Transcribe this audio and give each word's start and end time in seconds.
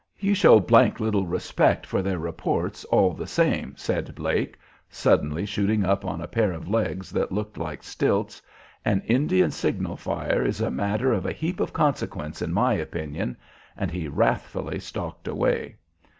"You 0.17 0.33
show 0.33 0.59
d 0.59 0.73
d 0.89 0.93
little 0.97 1.27
respect 1.27 1.85
for 1.85 2.01
their 2.01 2.17
reports 2.17 2.85
all 2.85 3.13
the 3.13 3.27
same," 3.27 3.75
said 3.77 4.15
Blake, 4.15 4.57
suddenly 4.89 5.45
shooting 5.45 5.85
up 5.85 6.03
on 6.05 6.19
a 6.21 6.27
pair 6.27 6.53
of 6.53 6.67
legs 6.67 7.11
that 7.11 7.31
looked 7.31 7.55
like 7.59 7.83
stilts. 7.83 8.41
"An 8.83 9.01
Indian 9.05 9.51
signal 9.51 9.97
fire 9.97 10.43
is 10.43 10.59
a 10.59 10.71
matter 10.71 11.13
of 11.13 11.27
a 11.27 11.31
heap 11.31 11.59
of 11.59 11.71
consequence 11.71 12.41
in 12.41 12.51
my 12.51 12.73
opinion;" 12.73 13.37
and 13.77 13.91
he 13.91 14.07
wrathfully 14.07 14.79
stalked 14.79 15.27
away. 15.27 15.75